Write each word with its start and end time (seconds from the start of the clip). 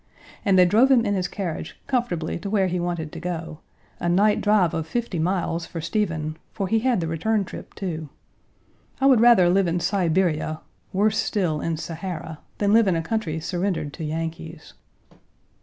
And 0.43 0.57
they 0.57 0.65
drove 0.65 0.89
him 0.89 1.05
in 1.05 1.13
his 1.13 1.27
carriage 1.27 1.79
comfortably 1.85 2.39
to 2.39 2.49
where 2.49 2.65
he 2.65 2.79
wanted 2.79 3.11
to 3.11 3.19
go 3.19 3.59
a 3.99 4.09
night 4.09 4.41
drive 4.41 4.73
of 4.73 4.87
fifty 4.87 5.19
miles 5.19 5.67
for 5.67 5.79
Stephen, 5.79 6.37
for 6.53 6.67
he 6.67 6.79
had 6.79 7.01
the 7.01 7.07
return 7.07 7.45
trip, 7.45 7.75
too. 7.75 8.09
I 8.99 9.05
would 9.05 9.21
rather 9.21 9.47
live 9.47 9.67
in 9.67 9.79
Siberia, 9.79 10.61
worse 10.91 11.19
still, 11.19 11.61
in 11.61 11.77
Sahara, 11.77 12.39
than 12.57 12.73
live 12.73 12.87
in 12.87 12.95
a 12.95 13.03
country 13.03 13.39
surrendered 13.39 13.93
to 13.93 14.03
Yankees. 14.03 14.73